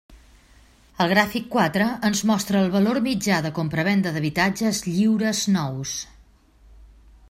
El 1.03 1.11
gràfic 1.11 1.45
quatre 1.55 1.89
ens 2.09 2.23
mostra 2.31 2.63
el 2.67 2.73
valor 2.77 3.01
mitjà 3.09 3.39
de 3.49 3.53
compravenda 3.61 4.15
d'habitatges 4.17 4.83
lliures 4.93 5.45
nous. 5.59 5.97